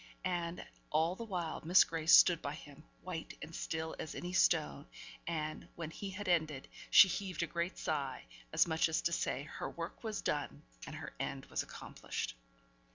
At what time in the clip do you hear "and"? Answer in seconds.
0.25-0.65, 3.43-3.53, 5.27-5.67, 10.87-10.95